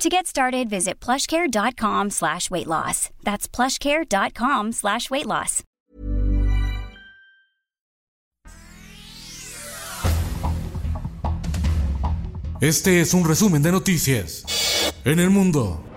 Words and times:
To 0.00 0.08
get 0.08 0.26
started, 0.26 0.70
visit 0.70 0.98
plushcare.com 0.98 2.08
slash 2.08 2.50
weight 2.50 2.66
loss. 2.66 3.10
That's 3.22 3.46
plushcare.com 3.46 4.72
slash 4.72 5.10
weight 5.10 5.26
loss. 5.26 5.62
Este 12.62 13.02
es 13.02 13.12
un 13.12 13.24
resumen 13.24 13.62
de 13.62 13.72
noticias. 13.72 14.94
En 15.04 15.18
el 15.18 15.28
mundo. 15.28 15.89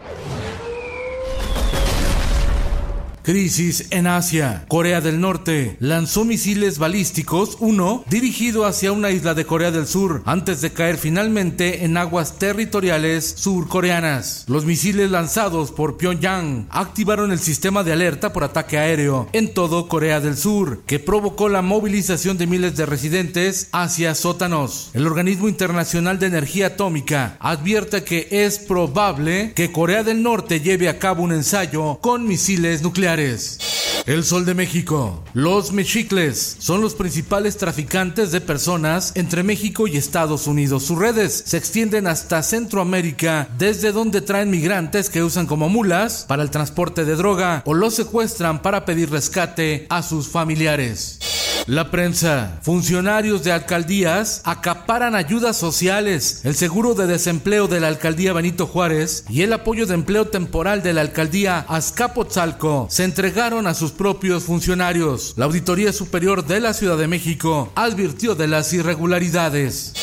Crisis 3.23 3.87
en 3.91 4.05
Asia. 4.05 4.65
Corea 4.67 4.99
del 4.99 5.21
Norte 5.21 5.77
lanzó 5.79 6.25
misiles 6.25 6.77
balísticos, 6.77 7.55
uno 7.61 8.03
dirigido 8.09 8.65
hacia 8.65 8.91
una 8.91 9.11
isla 9.11 9.33
de 9.33 9.45
Corea 9.45 9.71
del 9.71 9.87
Sur, 9.87 10.21
antes 10.25 10.59
de 10.59 10.73
caer 10.73 10.97
finalmente 10.97 11.85
en 11.85 11.95
aguas 11.95 12.37
territoriales 12.37 13.33
surcoreanas. 13.37 14.43
Los 14.49 14.65
misiles 14.65 15.09
lanzados 15.09 15.71
por 15.71 15.95
Pyongyang 15.95 16.67
activaron 16.69 17.31
el 17.31 17.39
sistema 17.39 17.85
de 17.85 17.93
alerta 17.93 18.33
por 18.33 18.43
ataque 18.43 18.77
aéreo 18.77 19.29
en 19.31 19.53
todo 19.53 19.87
Corea 19.87 20.19
del 20.19 20.35
Sur, 20.35 20.81
que 20.85 20.99
provocó 20.99 21.47
la 21.47 21.61
movilización 21.61 22.37
de 22.37 22.47
miles 22.47 22.75
de 22.75 22.85
residentes 22.85 23.69
hacia 23.71 24.15
sótanos. 24.15 24.91
El 24.93 25.07
Organismo 25.07 25.47
Internacional 25.47 26.19
de 26.19 26.27
Energía 26.27 26.67
Atómica 26.67 27.37
advierte 27.39 28.03
que 28.03 28.27
es 28.29 28.59
probable 28.59 29.53
que 29.55 29.71
Corea 29.71 30.03
del 30.03 30.21
Norte 30.21 30.59
lleve 30.59 30.89
a 30.89 30.99
cabo 30.99 31.23
un 31.23 31.31
ensayo 31.31 31.99
con 32.01 32.27
misiles 32.27 32.81
nucleares. 32.81 33.12
El 33.13 34.23
Sol 34.23 34.43
de 34.43 34.55
México. 34.55 35.23
Los 35.35 35.71
mexicles 35.71 36.55
son 36.57 36.81
los 36.81 36.95
principales 36.95 37.57
traficantes 37.57 38.31
de 38.31 38.41
personas 38.41 39.11
entre 39.13 39.43
México 39.43 39.85
y 39.85 39.97
Estados 39.97 40.47
Unidos. 40.47 40.83
Sus 40.83 40.97
redes 40.97 41.43
se 41.45 41.57
extienden 41.57 42.07
hasta 42.07 42.41
Centroamérica, 42.41 43.49
desde 43.59 43.91
donde 43.91 44.21
traen 44.21 44.49
migrantes 44.49 45.11
que 45.11 45.21
usan 45.21 45.45
como 45.45 45.69
mulas 45.69 46.25
para 46.27 46.41
el 46.41 46.49
transporte 46.49 47.05
de 47.05 47.15
droga 47.15 47.61
o 47.67 47.75
los 47.75 47.93
secuestran 47.93 48.63
para 48.63 48.83
pedir 48.83 49.11
rescate 49.11 49.85
a 49.89 50.01
sus 50.01 50.27
familiares. 50.27 51.19
La 51.65 51.91
prensa. 51.91 52.59
Funcionarios 52.61 53.43
de 53.45 53.53
alcaldías 53.53 54.41
acaparan 54.43 55.15
ayudas 55.15 55.55
sociales, 55.55 56.41
el 56.43 56.55
seguro 56.55 56.93
de 56.93 57.07
desempleo 57.07 57.69
de 57.69 57.79
la 57.79 57.87
alcaldía 57.87 58.33
Benito 58.33 58.67
Juárez 58.67 59.23
y 59.29 59.43
el 59.43 59.53
apoyo 59.53 59.85
de 59.85 59.93
empleo 59.93 60.27
temporal 60.27 60.83
de 60.83 60.91
la 60.91 60.99
alcaldía 60.99 61.59
Azcapotzalco 61.69 62.87
se 62.89 63.05
entregaron 63.05 63.65
a 63.67 63.75
sus 63.75 63.91
propios 63.91 64.43
funcionarios. 64.43 65.35
La 65.37 65.45
Auditoría 65.45 65.93
Superior 65.93 66.45
de 66.45 66.59
la 66.59 66.73
Ciudad 66.73 66.97
de 66.97 67.07
México 67.07 67.71
advirtió 67.75 68.35
de 68.35 68.47
las 68.47 68.73
irregularidades. 68.73 69.93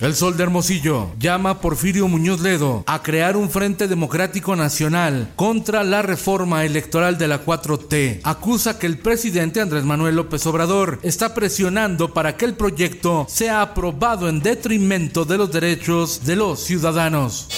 El 0.00 0.14
Sol 0.14 0.36
de 0.36 0.44
Hermosillo 0.44 1.10
llama 1.18 1.50
a 1.50 1.60
Porfirio 1.60 2.06
Muñoz 2.06 2.40
Ledo 2.40 2.84
a 2.86 3.02
crear 3.02 3.36
un 3.36 3.50
Frente 3.50 3.88
Democrático 3.88 4.54
Nacional 4.54 5.32
contra 5.34 5.82
la 5.82 6.02
reforma 6.02 6.64
electoral 6.64 7.18
de 7.18 7.26
la 7.26 7.44
4T. 7.44 8.20
Acusa 8.22 8.78
que 8.78 8.86
el 8.86 8.98
presidente 8.98 9.60
Andrés 9.60 9.82
Manuel 9.82 10.14
López 10.14 10.46
Obrador 10.46 11.00
está 11.02 11.34
presionando 11.34 12.14
para 12.14 12.36
que 12.36 12.44
el 12.44 12.54
proyecto 12.54 13.26
sea 13.28 13.60
aprobado 13.60 14.28
en 14.28 14.40
detrimento 14.40 15.24
de 15.24 15.36
los 15.36 15.50
derechos 15.50 16.24
de 16.24 16.36
los 16.36 16.60
ciudadanos. 16.60 17.48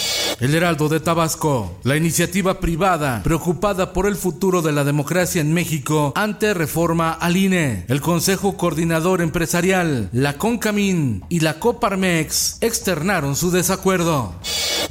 El 0.40 0.54
Heraldo 0.54 0.88
de 0.88 1.00
Tabasco, 1.00 1.78
la 1.82 1.98
iniciativa 1.98 2.60
privada 2.60 3.22
preocupada 3.22 3.92
por 3.92 4.06
el 4.06 4.16
futuro 4.16 4.62
de 4.62 4.72
la 4.72 4.84
democracia 4.84 5.42
en 5.42 5.52
México 5.52 6.14
ante 6.16 6.54
reforma 6.54 7.12
al 7.12 7.36
INE. 7.36 7.84
El 7.88 8.00
Consejo 8.00 8.56
Coordinador 8.56 9.20
Empresarial, 9.20 10.08
la 10.12 10.38
CONCAMIN 10.38 11.24
y 11.28 11.40
la 11.40 11.58
Coparmex 11.58 12.56
externaron 12.62 13.36
su 13.36 13.50
desacuerdo. 13.50 14.34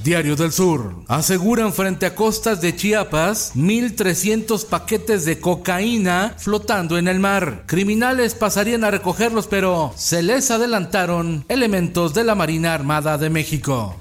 Diario 0.03 0.35
del 0.35 0.51
Sur. 0.51 0.95
Aseguran 1.07 1.73
frente 1.73 2.05
a 2.05 2.13
costas 2.13 2.61
de 2.61 2.75
Chiapas 2.75 3.53
1.300 3.55 4.65
paquetes 4.67 5.25
de 5.25 5.39
cocaína 5.39 6.35
flotando 6.37 6.97
en 6.99 7.07
el 7.07 7.19
mar. 7.19 7.63
Criminales 7.65 8.35
pasarían 8.35 8.83
a 8.83 8.91
recogerlos, 8.91 9.47
pero 9.47 9.93
se 9.95 10.21
les 10.21 10.51
adelantaron 10.51 11.43
elementos 11.49 12.13
de 12.13 12.23
la 12.23 12.35
Marina 12.35 12.75
Armada 12.75 13.17
de 13.17 13.31
México. 13.31 13.97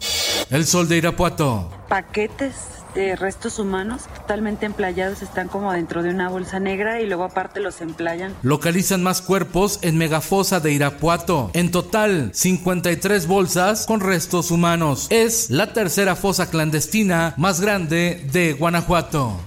El 0.50 0.64
Sol 0.64 0.88
de 0.88 0.96
Irapuato. 0.96 1.70
Paquetes 1.88 2.54
de 2.94 3.16
restos 3.16 3.58
humanos 3.58 4.04
totalmente 4.16 4.64
emplayados 4.64 5.20
están 5.20 5.48
como 5.48 5.70
dentro 5.72 6.02
de 6.02 6.08
una 6.08 6.30
bolsa 6.30 6.58
negra 6.58 7.02
y 7.02 7.06
luego 7.06 7.24
aparte 7.24 7.60
los 7.60 7.82
emplayan. 7.82 8.34
Localizan 8.42 9.02
más 9.02 9.20
cuerpos 9.20 9.78
en 9.82 9.98
Megafosa 9.98 10.60
de 10.60 10.72
Irapuato. 10.72 11.50
En 11.52 11.70
total, 11.70 12.30
53 12.32 13.26
bolsas 13.26 13.84
con 13.84 14.00
restos 14.00 14.50
humanos. 14.50 15.06
Es 15.10 15.50
la 15.50 15.74
tercera 15.74 16.16
fosa 16.16 16.48
clandestina 16.48 17.34
más 17.36 17.60
grande 17.60 18.26
de 18.32 18.54
Guanajuato. 18.54 19.38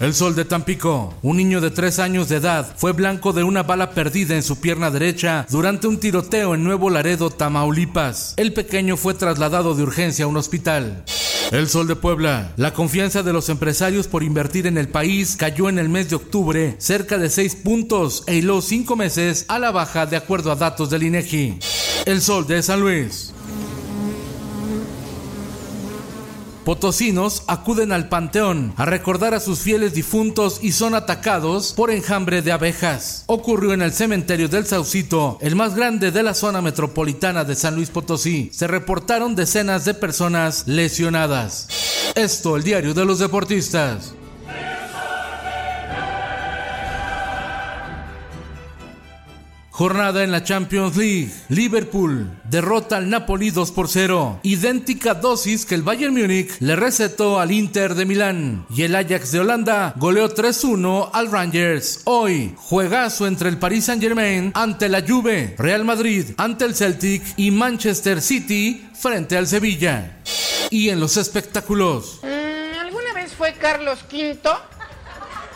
El 0.00 0.14
sol 0.14 0.34
de 0.34 0.46
Tampico. 0.46 1.12
Un 1.20 1.36
niño 1.36 1.60
de 1.60 1.70
3 1.70 1.98
años 1.98 2.30
de 2.30 2.36
edad 2.36 2.74
fue 2.74 2.92
blanco 2.92 3.34
de 3.34 3.44
una 3.44 3.64
bala 3.64 3.90
perdida 3.90 4.34
en 4.34 4.42
su 4.42 4.58
pierna 4.58 4.90
derecha 4.90 5.46
durante 5.50 5.88
un 5.88 6.00
tiroteo 6.00 6.54
en 6.54 6.64
Nuevo 6.64 6.88
Laredo, 6.88 7.28
Tamaulipas. 7.28 8.32
El 8.38 8.54
pequeño 8.54 8.96
fue 8.96 9.12
trasladado 9.12 9.74
de 9.74 9.82
urgencia 9.82 10.24
a 10.24 10.28
un 10.28 10.38
hospital. 10.38 11.04
El 11.50 11.68
Sol 11.68 11.86
de 11.86 11.96
Puebla. 11.96 12.54
La 12.56 12.72
confianza 12.72 13.22
de 13.22 13.34
los 13.34 13.50
empresarios 13.50 14.08
por 14.08 14.22
invertir 14.22 14.66
en 14.66 14.78
el 14.78 14.88
país 14.88 15.36
cayó 15.36 15.68
en 15.68 15.78
el 15.78 15.90
mes 15.90 16.08
de 16.08 16.16
octubre 16.16 16.76
cerca 16.78 17.18
de 17.18 17.28
6 17.28 17.56
puntos 17.56 18.24
e 18.26 18.36
hiló 18.36 18.62
5 18.62 18.96
meses 18.96 19.44
a 19.48 19.58
la 19.58 19.70
baja 19.70 20.06
de 20.06 20.16
acuerdo 20.16 20.50
a 20.50 20.56
datos 20.56 20.88
del 20.88 21.02
INEGI. 21.02 21.58
El 22.06 22.22
Sol 22.22 22.46
de 22.46 22.62
San 22.62 22.80
Luis. 22.80 23.29
Potosinos 26.64 27.42
acuden 27.46 27.92
al 27.92 28.08
panteón 28.08 28.74
a 28.76 28.84
recordar 28.84 29.34
a 29.34 29.40
sus 29.40 29.60
fieles 29.60 29.94
difuntos 29.94 30.58
y 30.62 30.72
son 30.72 30.94
atacados 30.94 31.72
por 31.72 31.90
enjambre 31.90 32.42
de 32.42 32.52
abejas. 32.52 33.24
Ocurrió 33.26 33.72
en 33.72 33.82
el 33.82 33.92
cementerio 33.92 34.48
del 34.48 34.66
Saucito, 34.66 35.38
el 35.40 35.56
más 35.56 35.74
grande 35.74 36.10
de 36.10 36.22
la 36.22 36.34
zona 36.34 36.60
metropolitana 36.60 37.44
de 37.44 37.54
San 37.54 37.74
Luis 37.74 37.90
Potosí. 37.90 38.50
Se 38.52 38.66
reportaron 38.66 39.34
decenas 39.34 39.84
de 39.84 39.94
personas 39.94 40.66
lesionadas. 40.66 41.68
Esto, 42.14 42.56
el 42.56 42.62
diario 42.62 42.92
de 42.92 43.04
los 43.04 43.18
deportistas. 43.18 44.14
Jornada 49.80 50.22
en 50.22 50.30
la 50.30 50.44
Champions 50.44 50.94
League. 50.94 51.30
Liverpool 51.48 52.28
derrota 52.44 52.98
al 52.98 53.08
Napoli 53.08 53.50
2 53.50 53.70
por 53.70 53.88
0. 53.88 54.40
Idéntica 54.42 55.14
dosis 55.14 55.64
que 55.64 55.74
el 55.74 55.82
Bayern 55.82 56.12
Múnich 56.12 56.50
le 56.60 56.76
recetó 56.76 57.40
al 57.40 57.50
Inter 57.50 57.94
de 57.94 58.04
Milán. 58.04 58.66
Y 58.68 58.82
el 58.82 58.94
Ajax 58.94 59.32
de 59.32 59.40
Holanda 59.40 59.94
goleó 59.96 60.28
3-1 60.34 61.08
al 61.14 61.32
Rangers. 61.32 62.02
Hoy, 62.04 62.54
juegazo 62.58 63.26
entre 63.26 63.48
el 63.48 63.56
Paris 63.56 63.86
Saint 63.86 64.02
Germain 64.02 64.52
ante 64.54 64.90
la 64.90 65.00
Juve, 65.00 65.54
Real 65.56 65.86
Madrid 65.86 66.26
ante 66.36 66.66
el 66.66 66.74
Celtic 66.74 67.22
y 67.38 67.50
Manchester 67.50 68.20
City 68.20 68.86
frente 68.92 69.38
al 69.38 69.46
Sevilla. 69.46 70.18
Y 70.68 70.90
en 70.90 71.00
los 71.00 71.16
espectáculos. 71.16 72.20
¿Alguna 72.22 73.14
vez 73.14 73.32
fue 73.32 73.54
Carlos 73.54 74.00
V? 74.12 74.36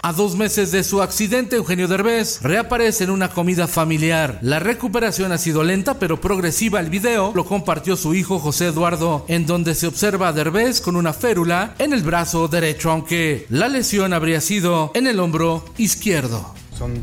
A 0.04 0.12
dos 0.12 0.37
meses 0.37 0.70
de 0.70 0.84
su 0.84 1.00
accidente, 1.00 1.56
Eugenio 1.56 1.88
Derbez 1.88 2.42
reaparece 2.42 3.04
en 3.04 3.10
una 3.10 3.31
comida 3.31 3.67
familiar. 3.67 4.38
La 4.43 4.58
recuperación 4.58 5.32
ha 5.32 5.38
sido 5.38 5.64
lenta 5.64 5.99
pero 5.99 6.20
progresiva. 6.20 6.78
El 6.78 6.90
video 6.90 7.32
lo 7.34 7.46
compartió 7.46 7.96
su 7.96 8.14
hijo 8.14 8.38
José 8.38 8.67
Eduardo, 8.67 9.25
en 9.28 9.46
donde 9.46 9.75
se 9.75 9.87
observa 9.87 10.28
a 10.28 10.34
Derbez 10.34 10.82
con 10.82 10.96
una 10.96 11.14
férula 11.14 11.75
en 11.78 11.94
el 11.94 12.02
brazo 12.02 12.49
derecho, 12.49 12.90
aunque 12.90 13.46
la 13.49 13.69
lesión 13.69 14.12
habría 14.12 14.43
sido 14.43 14.90
en 14.93 15.06
el 15.06 15.19
hombro 15.20 15.64
izquierdo. 15.78 16.52
Son 16.76 17.02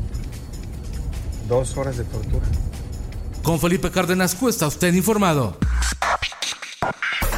dos 1.49 1.75
horas 1.77 1.97
de 1.97 2.03
tortura. 2.03 2.45
Con 3.41 3.59
Felipe 3.59 3.89
Cárdenas 3.89 4.35
Cuesta, 4.35 4.67
usted 4.67 4.93
informado. 4.93 5.57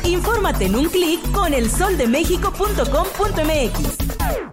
Infórmate 0.03 0.65
en 0.65 0.75
un 0.75 0.89
clic 0.89 1.21
con 1.31 1.53
elsoldemexico.com.mx. 1.53 4.52